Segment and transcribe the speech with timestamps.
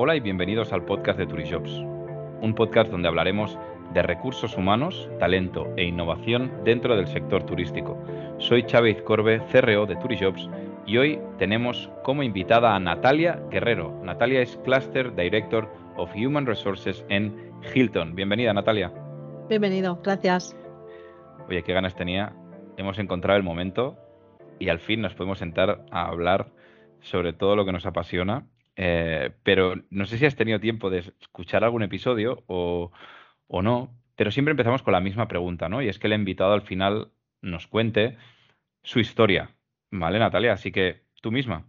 [0.00, 1.72] Hola y bienvenidos al podcast de Turijobs,
[2.40, 3.58] un podcast donde hablaremos
[3.92, 8.00] de recursos humanos, talento e innovación dentro del sector turístico.
[8.38, 10.48] Soy Chávez Corbe, CRO de Turijobs,
[10.86, 14.00] y hoy tenemos como invitada a Natalia Guerrero.
[14.04, 18.14] Natalia es Cluster Director of Human Resources en Hilton.
[18.14, 18.92] Bienvenida, Natalia.
[19.48, 20.56] Bienvenido, gracias.
[21.48, 22.36] Oye, qué ganas tenía.
[22.76, 23.96] Hemos encontrado el momento
[24.60, 26.52] y al fin nos podemos sentar a hablar
[27.00, 28.46] sobre todo lo que nos apasiona
[28.80, 32.92] eh, pero no sé si has tenido tiempo de escuchar algún episodio o,
[33.48, 35.82] no, pero siempre empezamos con la misma pregunta, ¿no?
[35.82, 37.10] Y es que el invitado al final
[37.42, 38.16] nos cuente
[38.84, 39.56] su historia,
[39.90, 40.52] ¿vale, Natalia?
[40.52, 41.66] Así que tú misma.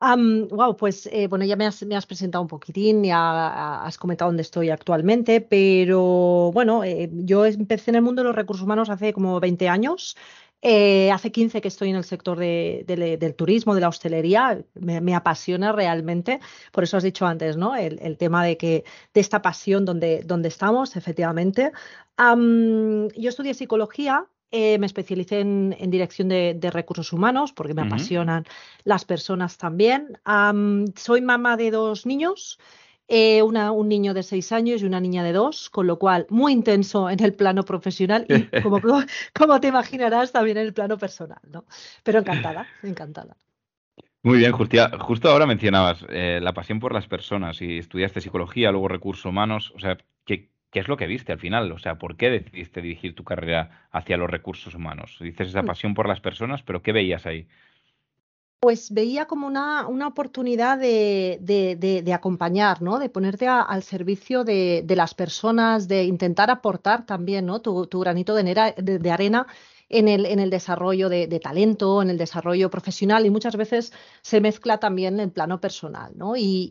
[0.00, 4.70] wow, pues eh, bueno, ya me has, presentado un poquitín, ya has comentado dónde estoy
[4.70, 9.38] actualmente, pero bueno, eh, yo empecé en el mundo de los recursos humanos hace como
[9.38, 10.16] 20 años.
[10.64, 15.72] Eh, hace 15 que estoy en el sector del turismo, de la hostelería, me, apasiona
[15.72, 16.38] realmente,
[16.70, 17.74] por eso has dicho antes, ¿no?
[17.74, 21.72] El, tema de que de esta pasión donde, donde estamos, efectivamente.
[22.16, 28.44] yo estudié psicología, eh, me especialicé en, dirección de, recursos humanos porque me apasionan
[28.84, 30.16] las personas también.
[30.94, 32.60] soy mamá de dos niños.
[33.08, 36.52] Eh, un niño de seis años y una niña de dos, con lo cual muy
[36.52, 38.80] intenso en el plano profesional y como,
[39.34, 41.64] como te imaginarás también en el plano personal, ¿no?
[42.04, 43.36] Pero encantada, encantada.
[44.22, 44.88] Muy bien, Justia.
[45.00, 49.72] Justo ahora mencionabas eh, la pasión por las personas y estudiaste psicología, luego recursos humanos.
[49.74, 51.72] O sea, ¿qué, ¿qué, es lo que viste al final?
[51.72, 55.18] O sea, ¿por qué decidiste dirigir tu carrera hacia los recursos humanos?
[55.20, 55.66] Dices esa mm.
[55.66, 57.48] pasión por las personas, pero ¿qué veías ahí?
[58.62, 63.00] Pues veía como una, una oportunidad de, de, acompañar, ¿no?
[63.00, 67.60] De ponerte al servicio de, las personas, de intentar aportar también, ¿no?
[67.60, 69.48] Tu, granito de, arena
[69.88, 74.40] en el, en el desarrollo de, talento, en el desarrollo profesional y muchas veces se
[74.40, 76.36] mezcla también el plano personal, ¿no?
[76.36, 76.70] Y,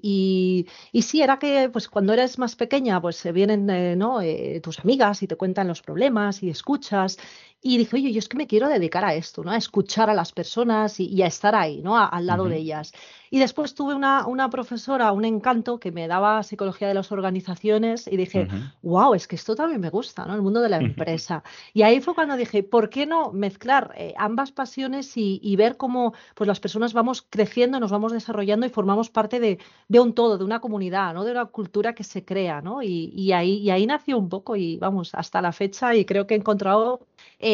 [0.93, 4.21] y, sí, era que pues cuando eres más pequeña, pues se vienen eh, ¿no?
[4.21, 7.17] Eh, tus amigas y te cuentan los problemas y escuchas
[7.63, 9.51] y dije, oye, yo es que me quiero dedicar a esto, ¿no?
[9.51, 11.95] A escuchar a las personas y, a estar ahí, ¿no?
[11.95, 12.91] al lado de ellas.
[13.29, 18.07] Y después tuve una, una, profesora, un encanto, que me daba psicología de las organizaciones
[18.07, 18.47] y dije,
[18.81, 20.33] wow, es que esto también me gusta, ¿no?
[20.33, 21.43] El mundo de la empresa.
[21.73, 26.13] Y ahí fue cuando dije, ¿por qué no mezclar eh, ambas pasiones y, ver cómo
[26.33, 30.39] pues, las personas vamos creciendo, nos vamos desarrollando y formamos parte de, de, un todo,
[30.39, 31.23] de una comunidad, ¿no?
[31.23, 32.81] De una cultura que se crea, ¿no?
[32.81, 36.25] Y, y, ahí, y ahí nació un poco y vamos, hasta la fecha y creo
[36.25, 37.05] que he encontrado
[37.39, 37.50] eh,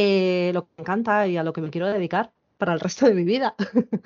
[0.54, 3.14] lo que me encanta y a lo que me quiero dedicar para el resto de
[3.14, 3.56] mi vida.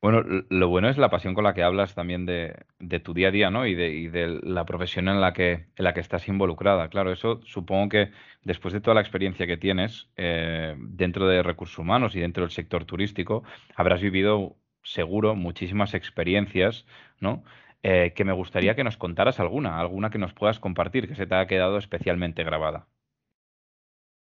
[0.00, 2.54] Bueno, lo bueno es la pasión con la que hablas también de,
[3.02, 3.66] tu día a día, ¿no?
[3.66, 6.88] Y de, la profesión en la que, en la que estás involucrada.
[6.88, 8.12] Claro, eso supongo que
[8.44, 12.52] después de toda la experiencia que tienes eh, dentro de recursos humanos y dentro del
[12.52, 13.42] sector turístico,
[13.74, 16.86] habrás vivido seguro muchísimas experiencias,
[17.18, 17.42] ¿no?
[17.82, 21.26] Eh, que me gustaría que nos contaras alguna, alguna que nos puedas compartir, que se
[21.26, 22.86] te ha quedado especialmente grabada.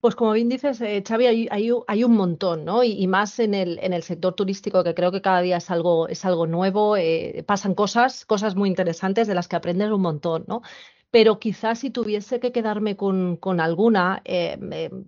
[0.01, 2.83] Pues como bien dices, eh, Xavi, hay, un montón, ¿no?
[2.83, 6.07] Y, más en el, en el sector turístico, que creo que cada día es algo,
[6.07, 10.45] es algo nuevo, eh, pasan cosas, cosas muy interesantes de las que aprendes un montón,
[10.47, 10.63] ¿no?
[11.11, 14.57] Pero quizás si tuviese que quedarme con, alguna, eh,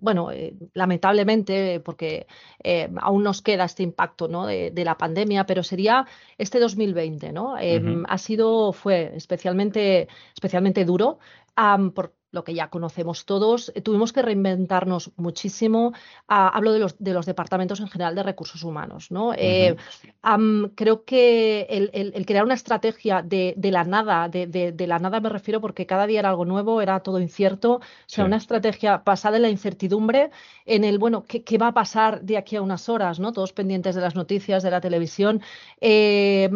[0.00, 0.28] bueno,
[0.74, 2.26] lamentablemente, porque
[3.00, 4.46] aún nos queda este impacto ¿no?
[4.46, 6.06] de, la pandemia, pero sería
[6.38, 7.56] este 2020, ¿no?
[7.56, 11.18] Ha sido, fue especialmente, especialmente duro
[11.94, 13.72] por lo que ya conocemos todos.
[13.74, 15.92] Eh, tuvimos que reinventarnos muchísimo.
[16.28, 19.10] Ah, hablo de los, de los, departamentos en general de recursos humanos.
[19.10, 19.32] ¿no?
[19.34, 19.76] Eh,
[20.74, 25.86] creo que el, crear una estrategia de, la nada, de, la nada me refiero porque
[25.86, 27.76] cada día era algo nuevo, era todo incierto.
[27.76, 30.30] O sea, una estrategia basada en la incertidumbre,
[30.66, 33.20] en el, bueno, ¿qué, ¿qué, va a pasar de aquí a unas horas?
[33.20, 33.32] ¿no?
[33.32, 35.40] Todos pendientes de las noticias, de la televisión.
[35.80, 36.50] Eh,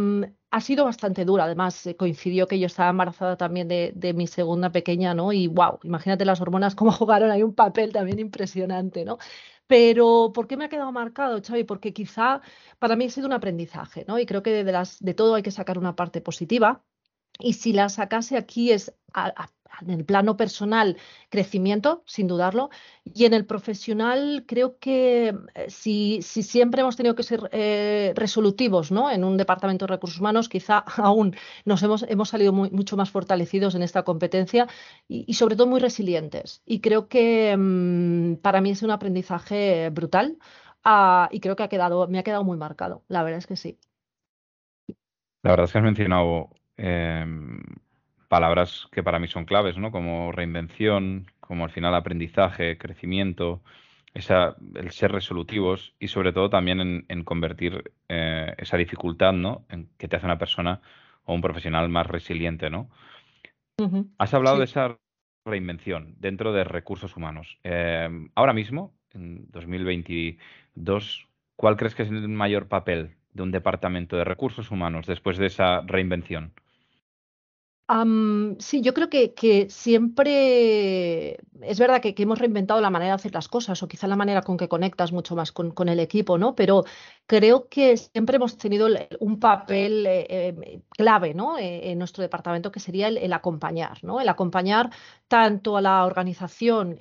[0.51, 1.45] ha sido bastante dura.
[1.45, 5.33] Además, eh, coincidió que yo estaba embarazada también de, mi segunda pequeña, ¿no?
[5.33, 9.19] Y wow, imagínate las hormonas cómo jugaron ahí un papel también impresionante, ¿no?
[9.67, 11.65] Pero, ¿por qué me ha quedado marcado, Xavi?
[11.65, 12.41] Porque quizá
[12.79, 14.19] para mí ha sido un aprendizaje, ¿no?
[14.19, 16.83] Y creo que de, todo hay que sacar una parte positiva.
[17.41, 18.95] Y si la sacase aquí es
[19.81, 20.97] en el plano personal,
[21.29, 22.71] crecimiento, sin dudarlo,
[23.05, 28.13] y en el profesional creo que eh, si, si siempre hemos tenido que ser eh,
[28.17, 29.11] resolutivos ¿no?
[29.11, 33.75] en un departamento de recursos humanos, quizá aún nos hemos, hemos salido mucho más fortalecidos
[33.75, 34.69] en esta competencia
[35.07, 36.63] y, sobre todo muy resilientes.
[36.67, 40.39] Y creo que mm, para mí es un aprendizaje brutal
[40.85, 43.57] ah, y creo que ha quedado, me ha quedado muy marcado, la verdad es que
[43.57, 43.79] sí.
[45.43, 47.61] La verdad es que has mencionado em,
[48.29, 49.91] palabras que para mí son claves, ¿no?
[49.91, 53.63] Como reinvención, como al final aprendizaje, crecimiento,
[54.15, 59.65] esa, el ser resolutivos y sobre todo también en, convertir eh, esa dificultad, ¿no?
[59.69, 60.81] En que te hace una persona
[61.25, 62.89] o un profesional más resiliente, ¿no?
[64.19, 64.99] Has hablado de esa
[65.47, 67.59] reinvención dentro de recursos humanos.
[67.63, 74.17] Em, ahora mismo, en 2022, ¿cuál crees que es el mayor papel de un departamento
[74.17, 76.53] de recursos humanos después de esa reinvención?
[78.59, 83.49] Sí, yo creo que, siempre es verdad que, hemos reinventado la manera de hacer las
[83.49, 86.55] cosas o quizá la manera con que conectas mucho más con, el equipo, ¿no?
[86.55, 86.85] Pero
[87.29, 88.89] creo que siempre hemos tenido
[89.21, 91.59] un papel eh, eh, clave ¿no?
[91.59, 94.19] Eh, en nuestro departamento que sería el, acompañar, ¿no?
[94.19, 94.91] el acompañar
[95.29, 96.97] tanto a la organización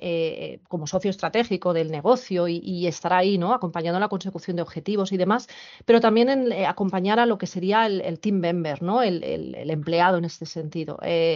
[0.68, 3.54] como socio estratégico del negocio y, estar ahí ¿no?
[3.54, 5.48] acompañando la consecución de objetivos y demás,
[5.86, 9.02] pero también en, acompañar a lo que sería el, team member, ¿no?
[9.02, 9.24] el,
[9.70, 10.77] empleado en este sentido,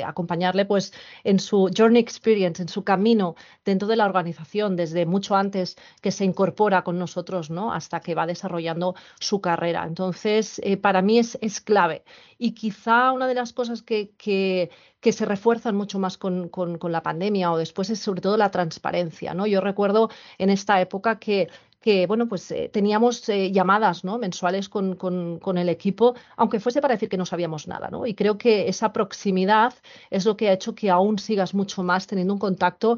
[0.05, 0.93] acompañarle pues
[1.23, 3.35] en su journey experience, en su camino
[3.65, 7.73] dentro de la organización desde mucho antes que se incorpora con nosotros ¿no?
[7.73, 9.83] hasta que va desarrollando su carrera.
[9.85, 12.03] Entonces, eh, para mí es, es, clave.
[12.37, 14.69] Y quizá una de las cosas que, que,
[15.11, 19.33] se refuerzan mucho más con, con, la pandemia o después es sobre todo la transparencia.
[19.33, 19.45] ¿no?
[19.47, 21.49] Yo recuerdo en esta época que
[21.81, 24.17] que bueno, pues eh, teníamos eh, llamadas ¿no?
[24.17, 27.89] mensuales con, con, el equipo, aunque fuese para decir que no sabíamos nada.
[27.89, 28.05] ¿no?
[28.05, 29.73] Y creo que esa proximidad
[30.09, 32.97] es lo que ha hecho que aún sigas mucho más teniendo un contacto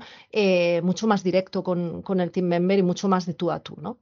[0.83, 3.75] mucho más directo con, con, el team member y mucho más de tú a tú.
[3.79, 3.97] ¿no?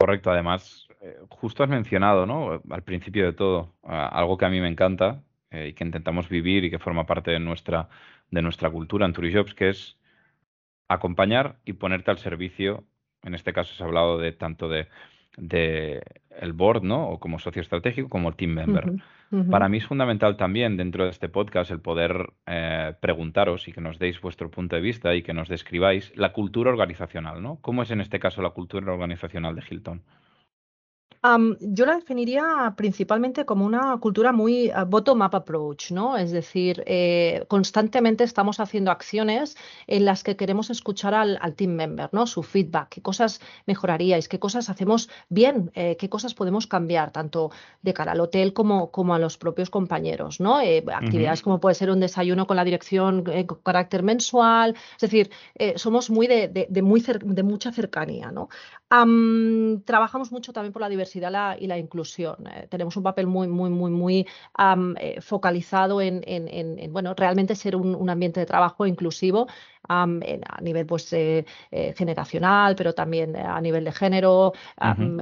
[0.00, 2.62] Correcto, además, eh, justo has mencionado, ¿no?
[2.70, 6.64] Al principio de todo, algo que a mí me encanta eh, y que intentamos vivir
[6.64, 7.90] y que forma parte de nuestra,
[8.30, 9.98] de nuestra cultura en Turijobs, que es
[10.94, 12.84] acompañar y ponerte al servicio.
[13.22, 14.88] En este caso has hablado de tanto de
[15.36, 16.02] de
[16.38, 17.08] el board, ¿no?
[17.08, 18.92] O como socio estratégico, como team member.
[19.48, 23.80] Para mí es fundamental también dentro de este podcast el poder eh, preguntaros y que
[23.80, 27.58] nos deis vuestro punto de vista y que nos describáis la cultura organizacional, ¿no?
[27.60, 30.02] ¿Cómo es en este caso la cultura organizacional de Hilton?
[31.22, 36.16] Yo la definiría principalmente como una cultura muy eh, bottom-up approach, ¿no?
[36.16, 39.56] Es decir, eh, constantemente estamos haciendo acciones
[39.86, 42.26] en las que queremos escuchar al, team member, ¿no?
[42.26, 47.50] Su feedback, qué cosas mejoraríais, qué cosas hacemos bien, eh, qué cosas podemos cambiar, tanto
[47.82, 50.58] de cara al hotel como, como a los propios compañeros, ¿no?
[50.60, 55.30] actividades como puede ser un desayuno con la dirección con carácter mensual, es decir,
[55.76, 58.48] somos muy de, muy de mucha cercanía, ¿no?
[59.84, 62.44] Trabajamos mucho también por la diversidad y la inclusión.
[62.48, 64.26] Eh, tenemos un papel muy, muy, muy, muy
[64.98, 69.46] eh, focalizado en, bueno, realmente ser un, ambiente de trabajo inclusivo
[69.88, 70.06] a
[70.60, 71.44] nivel pues, eh,
[71.96, 74.52] generacional, pero también a nivel de género,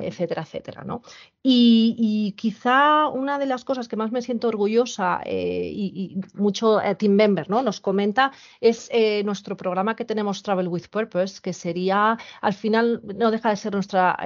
[0.00, 0.84] etcétera, etcétera.
[0.84, 1.02] ¿no?
[1.42, 7.48] Y, quizá una de las cosas que más me siento orgullosa y, mucho team member
[7.48, 7.62] ¿no?
[7.62, 8.90] nos comenta es
[9.24, 13.72] nuestro programa que tenemos Travel with Purpose, que sería, al final, no deja de ser
[13.72, 14.18] nuestra,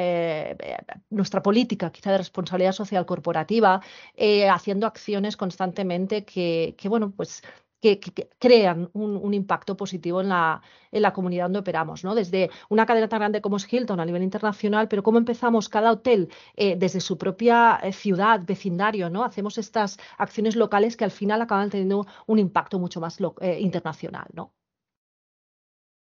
[1.10, 3.80] nuestra política, quizá de responsabilidad social corporativa,
[4.16, 7.42] eh, haciendo acciones constantemente que, bueno, pues
[7.82, 8.00] que,
[8.38, 12.14] crean un, impacto positivo en la, en la, comunidad donde operamos, ¿no?
[12.14, 15.90] Desde una cadena tan grande como es Hilton a nivel internacional, pero cómo empezamos cada
[15.90, 19.24] hotel eh, desde su propia eh, ciudad, vecindario, ¿no?
[19.24, 23.18] Hacemos estas acciones locales que al final acaban teniendo un impacto mucho más
[23.58, 24.52] internacional, ¿no?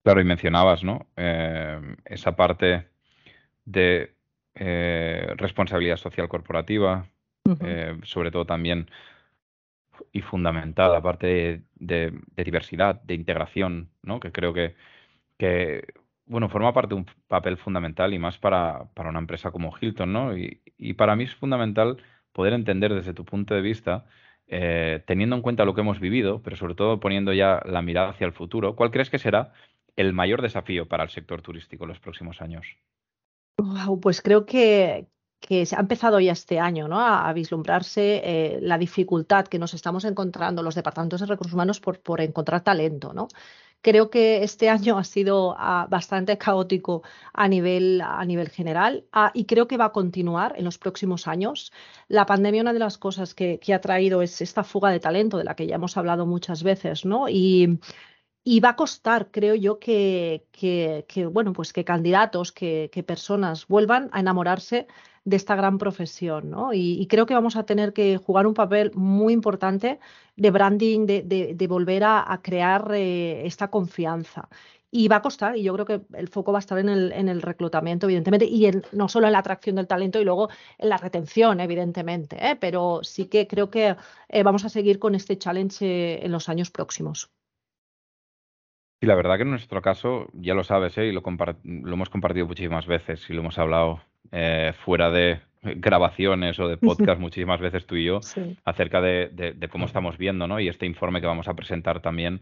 [0.03, 1.07] Claro, y mencionabas, ¿no?
[1.15, 2.87] esa parte
[3.65, 4.15] de
[4.53, 7.09] eh, responsabilidad social corporativa,
[7.59, 8.89] eh, sobre todo también
[10.11, 14.19] y fundamental, la parte de, diversidad, de integración, ¿no?
[14.19, 14.75] que creo que,
[16.25, 20.13] bueno, forma parte de un papel fundamental y más para, para una empresa como Hilton.
[20.13, 20.37] ¿no?
[20.37, 21.97] Y, para mí es fundamental
[22.31, 24.05] poder entender desde tu punto de vista,
[24.47, 28.09] eh, teniendo en cuenta lo que hemos vivido, pero sobre todo poniendo ya la mirada
[28.09, 29.53] hacia el futuro, ¿cuál crees que será
[29.95, 32.65] el mayor desafío para el sector turístico en los próximos años?
[34.01, 35.07] pues creo que,
[35.47, 36.99] se ha empezado ya este año ¿no?
[36.99, 41.99] a, vislumbrarse eh, la dificultad que nos estamos encontrando los departamentos de recursos humanos por,
[41.99, 43.13] por encontrar talento.
[43.13, 43.27] ¿no?
[43.81, 49.31] Creo que este año ha sido ah, bastante caótico a nivel, a nivel general ah,
[49.33, 51.71] y creo que va a continuar en los próximos años.
[52.07, 55.37] La pandemia, una de las cosas que, que, ha traído es esta fuga de talento
[55.37, 57.29] de la que ya hemos hablado muchas veces, ¿no?
[57.29, 57.79] Y
[58.47, 63.67] y va a costar, creo yo, que, que, bueno, pues que candidatos, que, que, personas
[63.67, 64.85] vuelvan a enamorarse
[65.25, 66.71] de esta gran profesión, ¿no?
[66.73, 69.99] Y, creo que vamos a tener que jugar un papel muy importante
[70.35, 74.47] de branding, de, volver a, crear eh, esta confianza.
[74.91, 77.11] Y va a costar, y yo creo que el foco va a estar en el,
[77.11, 80.89] en el reclutamiento, evidentemente, y no solo en la atracción del talento y luego en
[80.89, 82.55] la retención, evidentemente, ¿eh?
[82.55, 83.95] pero sí que creo que
[84.29, 87.29] eh, vamos a seguir con este challenge en los años próximos.
[89.01, 91.07] Y la verdad que en nuestro caso, ya lo sabes, ¿eh?
[91.07, 94.01] y lo, lo hemos compartido muchísimas veces y lo hemos hablado
[94.31, 98.19] eh, fuera de, grabaciones o de podcast muchísimas veces tú y yo
[98.63, 100.59] acerca de, cómo estamos viendo, ¿no?
[100.59, 102.41] Y este informe que vamos a presentar también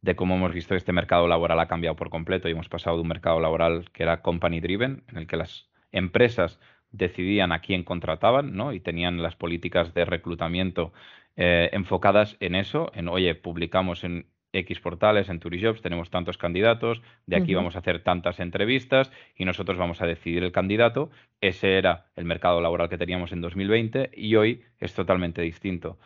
[0.00, 2.96] de cómo hemos visto que este mercado laboral ha cambiado por completo y hemos pasado
[2.96, 6.58] de un mercado laboral que era company driven, en el que las empresas
[6.90, 8.72] decidían a quién contrataban, ¿no?
[8.72, 10.92] Y tenían las políticas de reclutamiento
[11.36, 17.02] eh, enfocadas en eso, en, oye, publicamos en X portales, en Turijobs, tenemos tantos candidatos,
[17.26, 21.10] de aquí vamos a hacer tantas entrevistas y nosotros vamos a decidir el candidato.
[21.40, 25.98] Ese era el mercado laboral que teníamos en 2020 y hoy es totalmente distinto.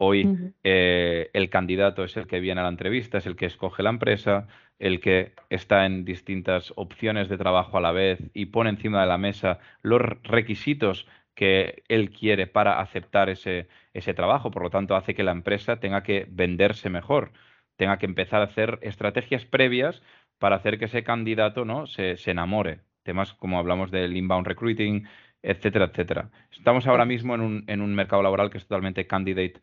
[0.00, 3.82] Hoy eh, el candidato es el que viene a la entrevista, es el que escoge
[3.82, 4.46] la empresa,
[4.78, 9.08] el que está en distintas opciones de trabajo a la vez y pone encima de
[9.08, 14.52] la mesa los requisitos que él quiere para aceptar ese, ese trabajo.
[14.52, 17.32] Por lo tanto, hace que la empresa tenga que venderse mejor
[17.78, 20.02] tenga que empezar a hacer estrategias previas
[20.38, 21.86] para hacer que ese candidato ¿no?
[21.86, 22.80] se, enamore.
[23.04, 25.08] Temas como hablamos del inbound recruiting,
[25.42, 26.30] etcétera, etcétera.
[26.50, 29.60] Estamos ahora mismo en un, en un mercado laboral que es totalmente candidate,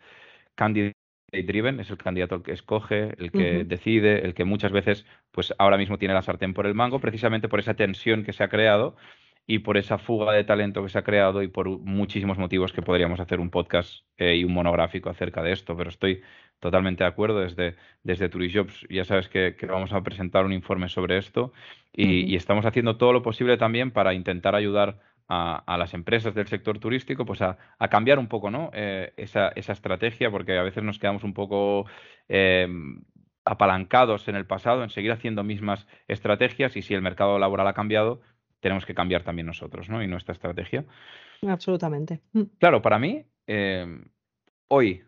[0.56, 0.96] candidate
[1.32, 5.54] driven, es el candidato el que escoge, el que decide, el que muchas veces, pues
[5.58, 8.48] ahora mismo tiene la sartén por el mango, precisamente por esa tensión que se ha
[8.48, 8.96] creado
[9.48, 12.82] y por esa fuga de talento que se ha creado y por muchísimos motivos que
[12.82, 16.22] podríamos hacer un podcast eh, y un monográfico acerca de esto, pero estoy
[16.60, 18.88] totalmente de acuerdo desde, desde Turijobs.
[18.90, 21.54] Ya sabes que, vamos a presentar un informe sobre esto
[21.94, 26.80] y, estamos haciendo todo lo posible también para intentar ayudar a, las empresas del sector
[26.80, 27.58] turístico pues a,
[27.90, 28.72] cambiar un poco ¿no?
[28.74, 31.86] Eh, esa, esa, estrategia porque a veces nos quedamos un poco...
[32.30, 32.68] Eh,
[33.48, 37.74] apalancados en el pasado en seguir haciendo mismas estrategias y si el mercado laboral ha
[37.74, 38.22] cambiado,
[38.66, 40.02] tenemos que cambiar también nosotros, ¿no?
[40.02, 40.86] Y nuestra estrategia.
[41.48, 42.22] Absolutamente.
[42.58, 44.06] Claro, para mí, em,
[44.70, 45.04] hoy,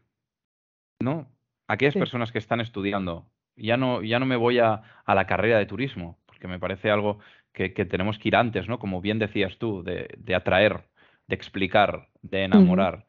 [0.99, 1.27] ¿no?
[1.67, 5.65] Aquellas personas que están estudiando, ya no, ya no me voy a, la carrera de
[5.65, 7.17] turismo, porque me parece algo
[7.51, 8.77] que, tenemos que ir antes, ¿no?
[8.77, 10.83] Como bien decías tú, de, atraer,
[11.27, 13.07] de explicar, de enamorar.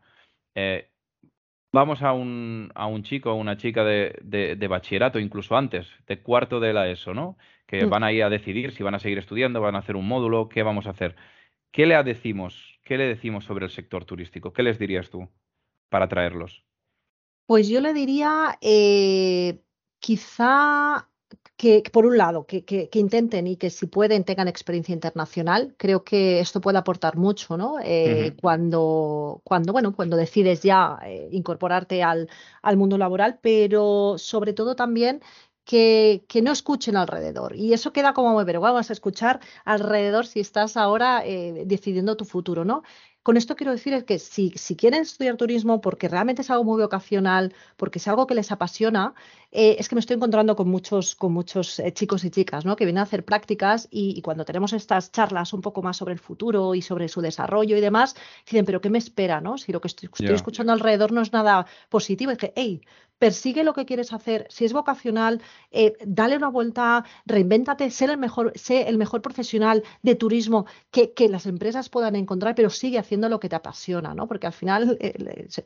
[0.55, 0.88] Eh,
[1.73, 6.23] vamos a un, a un chico o una chica de, de, bachillerato, incluso antes, de
[6.23, 7.37] cuarto de la ESO, ¿no?
[7.67, 7.91] que mm.
[7.91, 10.49] van a ir a decidir si van a seguir estudiando, van a hacer un módulo,
[10.49, 11.17] qué vamos a hacer.
[11.71, 12.81] ¿Qué le decimos?
[12.83, 14.53] ¿Qué le decimos sobre el sector turístico?
[14.53, 15.29] ¿Qué les dirías tú
[15.91, 16.65] para traerlos?
[17.47, 19.61] Pues yo le diría, eh,
[19.99, 21.09] quizá
[21.59, 25.75] que, por un lado, que, intenten y que si pueden tengan experiencia internacional.
[25.77, 27.79] Creo que esto puede aportar mucho, ¿no?
[27.83, 32.29] Eh, cuando, cuando, bueno, cuando decides ya eh, incorporarte al,
[32.62, 35.21] al, mundo laboral, pero sobre todo también
[35.69, 37.55] que, no escuchen alrededor.
[37.55, 42.25] Y eso queda como, pero vamos a escuchar alrededor si estás ahora eh, decidiendo tu
[42.25, 42.83] futuro, ¿no?
[43.23, 46.81] Con esto quiero decir que si, si, quieren estudiar turismo porque realmente es algo muy
[46.81, 49.13] vocacional, porque es algo que les apasiona,
[49.53, 52.75] eh, es que me estoy encontrando con muchos, con muchos eh, chicos y chicas ¿no?
[52.75, 56.19] que vienen a hacer prácticas y, cuando tenemos estas charlas un poco más sobre el
[56.19, 59.43] futuro y sobre su desarrollo y demás, dicen, pero ¿qué me espera?
[59.43, 59.59] ¿no?
[59.59, 62.81] Si lo que estoy, escuchando alrededor no es nada positivo, es que, hey,
[63.19, 68.19] persigue lo que quieres hacer, si es vocacional, eh, dale una vuelta, reinvéntate, sé el
[68.19, 72.99] mejor, sé el mejor profesional de turismo que, que, las empresas puedan encontrar, pero sigue
[72.99, 74.27] haciendo lo que te apasiona, ¿no?
[74.27, 74.99] Porque al final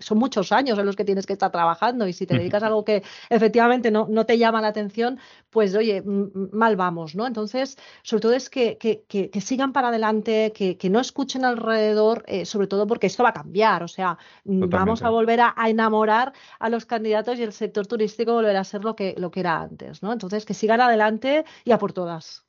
[0.01, 2.67] son muchos años en los que tienes que estar trabajando y si te dedicas a
[2.67, 5.19] algo que efectivamente no, no te llama la atención,
[5.51, 7.27] pues oye, mal vamos, ¿no?
[7.27, 12.67] Entonces, sobre todo es que, que, sigan para adelante, que, no escuchen alrededor, eh, sobre
[12.67, 16.87] todo porque esto va a cambiar, o sea, vamos a volver a, enamorar a los
[16.87, 20.13] candidatos y el sector turístico volverá a ser lo que, lo que era antes, ¿no?
[20.13, 22.47] Entonces, que sigan adelante y a por todas.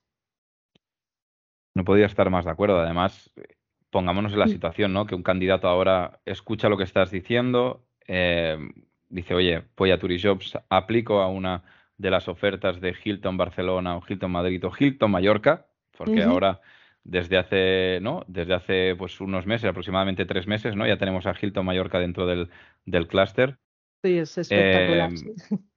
[1.76, 2.80] No podía estar más de acuerdo.
[2.80, 3.32] Además,
[3.90, 4.50] pongámonos en la mm.
[4.50, 5.06] situación, ¿no?
[5.06, 8.58] Que un candidato ahora escucha lo que estás diciendo, eh,
[9.10, 11.64] dice, oye, voy a Turijobs, aplico a una
[11.98, 16.60] de las ofertas de Hilton Barcelona o Hilton Madrid o Hilton Mallorca, porque ahora
[17.04, 18.24] desde hace, ¿no?
[18.28, 20.88] Desde hace pues unos meses, aproximadamente tres meses, ¿no?
[20.88, 22.50] Ya tenemos a Hilton Mallorca dentro del,
[22.86, 23.58] del clúster.
[24.04, 25.12] Sí, es espectacular.
[25.12, 25.36] Em,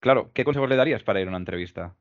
[0.00, 1.96] claro, ¿qué consejos le darías para ir a una entrevista?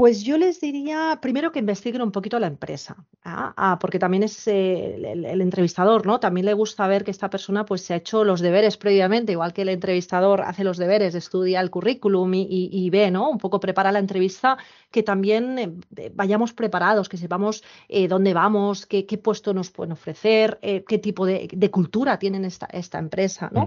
[0.00, 3.52] Pues yo les diría primero que investiguen un poquito la empresa, ¿ah?
[3.54, 6.18] Ah, porque también es eh, el, entrevistador, ¿no?
[6.18, 9.52] También le gusta ver que esta persona pues se ha hecho los deberes previamente, igual
[9.52, 13.28] que el entrevistador hace los deberes, estudia el currículum y, ve, ¿no?
[13.28, 14.56] Un poco prepara la entrevista,
[14.90, 20.58] que también eh, vayamos preparados, que sepamos eh, dónde vamos, qué, puesto nos pueden ofrecer,
[20.62, 23.66] qué tipo de, cultura tienen esta, esta empresa, ¿no?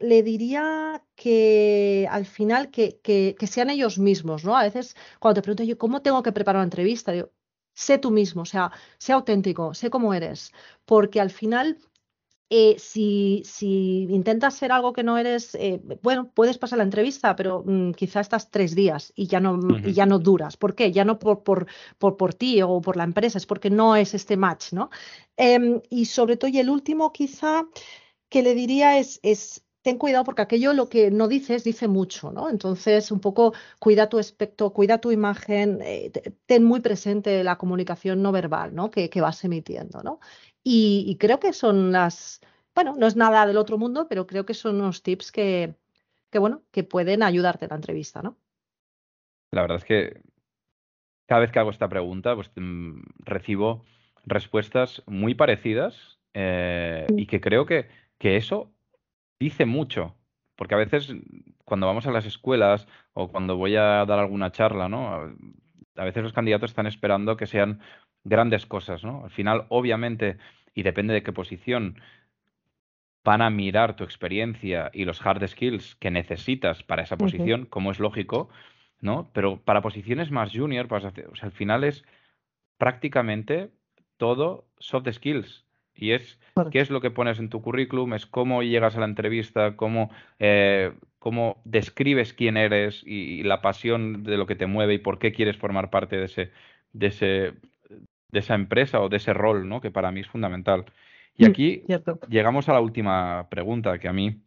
[0.00, 4.56] Le diría que al final que, que, sean ellos mismos, ¿no?
[4.56, 7.12] A veces cuando te pregunto yo, ¿cómo tengo que preparar una entrevista?
[7.12, 7.30] Digo,
[7.74, 10.52] sé tú mismo, o sea, sé auténtico, sé cómo eres,
[10.84, 11.78] porque al final
[12.50, 17.36] eh, si, si, intentas ser algo que no eres, eh, bueno, puedes pasar la entrevista,
[17.36, 20.56] pero mm, quizá estás tres días y ya no, y ya no duras.
[20.56, 20.90] ¿Por qué?
[20.90, 21.66] Ya no por, por,
[21.98, 24.88] por, por, ti o por la empresa, es porque no es este match, ¿no?
[25.36, 27.66] Em, y sobre todo, y el último quizá
[28.28, 32.30] que le diría es, es ten cuidado porque aquello lo que no dices dice mucho,
[32.30, 32.50] ¿no?
[32.50, 36.12] Entonces, un poco cuida tu aspecto, cuida tu imagen, eh,
[36.46, 38.90] ten muy presente la comunicación no verbal, ¿no?
[38.90, 40.20] Que, que vas emitiendo, ¿no?
[40.62, 42.40] Y, creo que son las,
[42.74, 45.74] bueno, no es nada del otro mundo, pero creo que son unos tips que,
[46.30, 48.36] que, bueno, que pueden ayudarte en la entrevista, ¿no?
[49.50, 50.20] La verdad es que
[51.26, 53.84] cada vez que hago esta pregunta, pues mm, recibo
[54.26, 58.72] respuestas muy parecidas eh, y que creo que, que eso
[59.38, 60.14] dice mucho.
[60.56, 61.14] Porque a veces
[61.64, 65.34] cuando vamos a las escuelas o cuando voy a dar alguna charla, ¿no?
[65.96, 67.80] A veces los candidatos están esperando que sean
[68.24, 69.24] grandes cosas, ¿no?
[69.24, 70.38] Al final, obviamente,
[70.74, 72.00] y depende de qué posición,
[73.24, 77.90] van a mirar tu experiencia y los hard skills que necesitas para esa posición, como
[77.90, 78.48] es lógico,
[79.00, 79.30] ¿no?
[79.32, 82.04] Pero para posiciones más junior, o sea, al final es
[82.78, 83.70] prácticamente
[84.16, 85.67] todo soft skills.
[85.98, 86.38] Y es
[86.70, 90.10] qué es lo que pones en tu currículum, es cómo llegas a la entrevista, cómo,
[90.38, 95.18] eh, cómo describes quién eres y, la pasión de lo que te mueve y por
[95.18, 96.52] qué quieres formar parte de ese,
[96.92, 97.54] de ese
[98.30, 99.80] de esa empresa o de ese rol, ¿no?
[99.80, 100.84] Que para mí es fundamental.
[101.36, 101.82] Y mm, aquí
[102.28, 104.42] llegamos a la última pregunta que a mí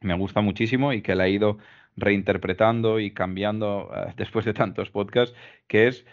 [0.00, 1.58] me gusta muchísimo y que la he ido
[1.96, 5.36] reinterpretando y cambiando eh, después de tantos podcasts,
[5.66, 6.06] que es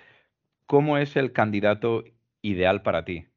[0.65, 2.03] ¿cómo es el candidato
[2.41, 3.27] ideal para ti?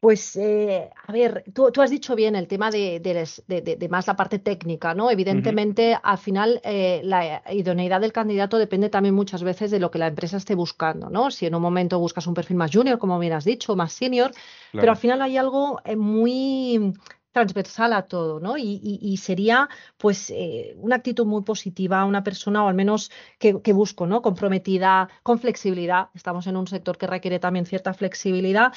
[0.00, 4.38] Pues, eh, a ver, tú, has dicho bien el tema de, de, más la parte
[4.38, 5.10] técnica, ¿no?
[5.10, 9.98] Evidentemente, al final, eh, la idoneidad del candidato depende también muchas veces de lo que
[9.98, 11.30] la empresa esté buscando, ¿no?
[11.30, 14.32] Si en un momento buscas un perfil más junior, como bien has dicho, más senior,
[14.72, 16.94] pero al final hay algo eh, muy
[17.32, 18.56] transversal a todo, ¿no?
[18.58, 24.06] Y, sería, pues, eh, una actitud muy positiva, una persona, o al menos que, busco,
[24.06, 24.22] ¿no?
[24.22, 26.08] Comprometida, con flexibilidad.
[26.14, 28.72] Estamos en un sector que requiere también cierta flexibilidad.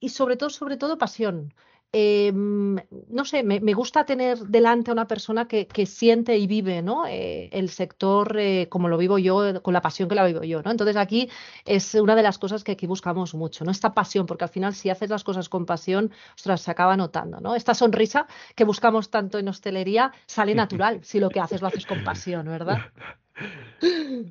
[0.00, 1.52] y sobre todo, sobre todo, pasión.
[1.94, 2.76] Em,
[3.10, 7.06] no sé, me, gusta tener delante a una persona que, siente y vive ¿no?
[7.06, 10.62] Eh, el sector eh, como lo vivo yo, con la pasión que la vivo yo.
[10.62, 10.70] ¿no?
[10.70, 11.28] Entonces aquí
[11.66, 13.70] es una de las cosas que aquí buscamos mucho, ¿no?
[13.70, 17.40] esta pasión, porque al final si haces las cosas con pasión, ostras, se acaba notando.
[17.40, 17.54] ¿no?
[17.54, 21.84] Esta sonrisa que buscamos tanto en hostelería sale natural si lo que haces lo haces
[21.84, 22.78] con pasión, ¿verdad?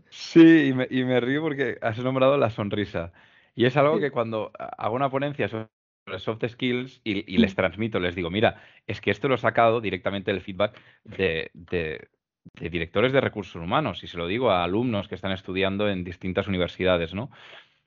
[0.09, 3.11] Sí, y me, y me río porque has nombrado la sonrisa.
[3.53, 5.47] Y es algo que cuando hago una ponencia
[6.19, 10.31] soft skills y, les transmito, les digo, mira, es que esto lo he sacado directamente
[10.31, 11.51] del feedback de,
[12.59, 16.47] directores de recursos humanos y se lo digo a alumnos que están estudiando en distintas
[16.47, 17.31] universidades, ¿no?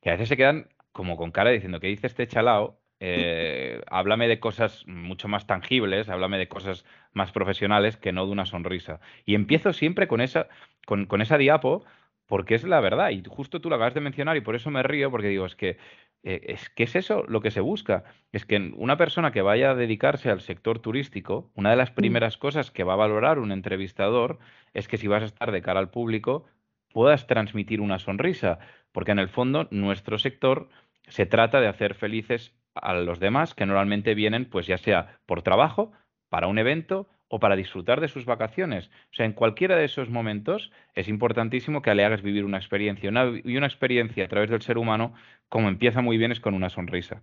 [0.01, 2.81] Que a veces se quedan como con cara diciendo, ¿qué dice este chalao?
[3.01, 8.33] Eh, háblame de cosas mucho más tangibles, háblame de cosas más profesionales que no de
[8.33, 9.01] una sonrisa.
[9.25, 10.49] Y empiezo siempre con esa,
[10.87, 11.85] con, con esa diapo
[12.35, 13.11] porque es la verdad.
[13.11, 15.55] Y justo tú lo acabas de mencionar y por eso me río, porque digo, es
[15.55, 15.79] que
[16.25, 18.03] eh, es que es eso lo que se busca.
[18.33, 21.95] Es que una persona que vaya a dedicarse al sector turístico, una de las mm.
[21.95, 24.41] primeras cosas que va a valorar un entrevistador
[24.73, 26.45] es que si vas a estar de cara al público,
[26.93, 28.59] puedas transmitir una sonrisa,
[28.91, 30.69] porque en el fondo nuestro sector
[31.07, 35.43] se trata de hacer felices a los demás que normalmente vienen, pues ya sea por
[35.43, 35.93] trabajo,
[36.31, 38.87] para un evento o para disfrutar de sus vacaciones.
[39.11, 43.11] O sea, en cualquiera de esos momentos es importantísimo que le hagas vivir una experiencia.
[43.45, 45.15] y una experiencia a través del ser humano,
[45.49, 47.23] como empieza muy bien, es con una sonrisa.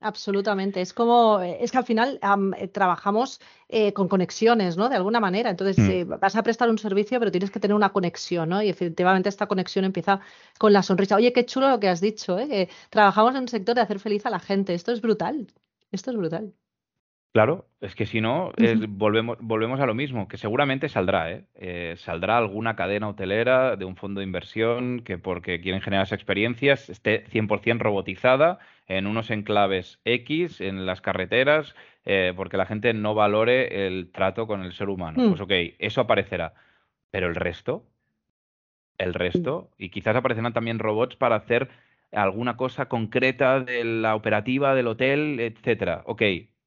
[0.00, 0.80] Absolutamente.
[0.80, 2.20] Es como, es que al final
[2.56, 4.88] eh, trabajamos eh, con conexiones, ¿no?
[4.88, 5.50] De alguna manera.
[5.50, 5.90] Entonces, mm.
[5.90, 8.62] eh, vas a prestar un servicio, pero tienes que tener una conexión, ¿no?
[8.62, 10.20] Y efectivamente esta conexión empieza
[10.58, 11.16] con la sonrisa.
[11.16, 12.68] Oye, qué chulo lo que has dicho, ¿eh?
[12.90, 14.74] trabajamos en un sector de hacer feliz a la gente.
[14.74, 15.48] Esto es brutal.
[15.90, 16.54] Esto es brutal.
[17.38, 18.50] Claro, es que si no,
[18.88, 21.44] volvemos, volvemos a lo mismo, que seguramente saldrá, ¿eh?
[21.54, 21.94] ¿eh?
[21.96, 26.90] Saldrá alguna cadena hotelera de un fondo de inversión que porque quieren generar esas experiencias
[26.90, 33.14] esté 100% robotizada en unos enclaves X, en las carreteras, eh, porque la gente no
[33.14, 35.22] valore el trato con el ser humano.
[35.22, 35.28] Mm.
[35.28, 36.54] Pues ok, eso aparecerá.
[37.12, 37.84] Pero el resto,
[38.98, 41.68] el resto, y quizás aparecerán también robots para hacer
[42.10, 46.02] alguna cosa concreta de la operativa del hotel, etcétera.
[46.04, 46.22] Ok,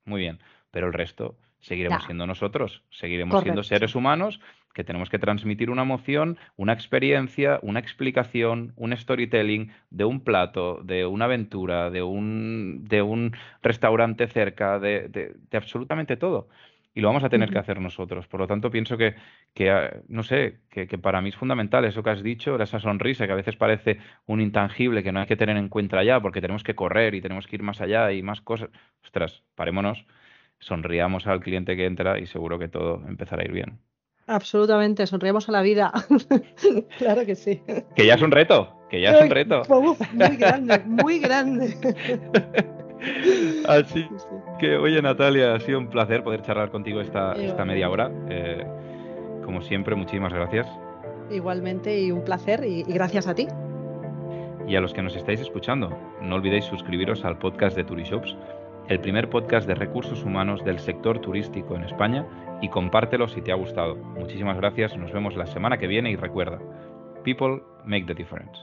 [0.05, 0.39] muy bien,
[0.71, 4.39] pero el resto seguiremos siendo nosotros, seguiremos siendo seres humanos
[4.73, 10.79] que tenemos que transmitir una emoción, una experiencia, una explicación, un storytelling de un plato,
[10.83, 16.47] de una aventura, de un, de un restaurante cerca, de, de, absolutamente todo.
[16.93, 18.27] y lo vamos a tener que hacer nosotros.
[18.27, 19.15] Por lo tanto, pienso que,
[19.53, 22.79] que ah, no sé, que, que, para mí es fundamental eso que has dicho, esa
[22.79, 26.19] sonrisa que a veces parece un intangible que no hay que tener en cuenta ya
[26.21, 28.69] porque tenemos que correr y tenemos que ir más allá y más cosas.
[29.03, 30.05] Ostras, parémonos,
[30.61, 33.79] sonriamos al cliente que entra y seguro que todo empezará a ir bien.
[34.27, 35.91] Absolutamente, sonriamos a la vida.
[36.97, 37.61] claro que sí.
[37.95, 39.63] Que ya es un reto, que ya es un reto.
[40.13, 41.75] muy grande, muy grande.
[43.67, 44.07] Así
[44.59, 48.11] que, oye Natalia, ha sido un placer poder charlar contigo esta, esta media hora.
[48.29, 48.63] Eh,
[49.43, 50.67] como siempre, muchísimas gracias.
[51.31, 53.47] Igualmente y un placer y, y gracias a ti.
[54.67, 55.89] Y a los que nos estáis escuchando,
[56.21, 58.37] no olvidéis suscribiros al podcast de Turishops,
[58.87, 62.25] el primer podcast de recursos humanos del sector turístico en España
[62.61, 63.95] y compártelo si te ha gustado.
[63.95, 66.59] Muchísimas gracias, nos vemos la semana que viene y recuerda,
[67.23, 68.59] people make the difference.